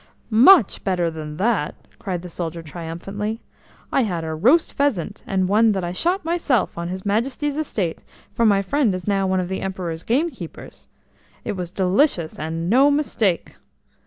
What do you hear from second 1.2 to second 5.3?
that!" cried the soldier triumphantly. "I had a roast pheasant,